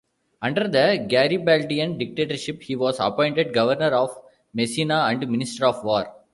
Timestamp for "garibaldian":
1.07-1.99